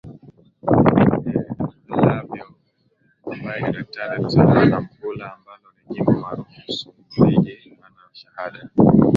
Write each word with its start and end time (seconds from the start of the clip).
minneNhalevilo 1.89 2.45
ambaye 3.31 3.59
ni 3.61 3.71
Daktari 3.73 4.13
alizaliwa 4.15 4.65
Nampula 4.65 5.33
ambalo 5.33 5.67
ni 5.77 5.83
jimbo 5.95 6.11
maarufu 6.11 6.59
Msumbiji 6.69 7.77
Ana 7.85 8.01
shahada 8.11 8.69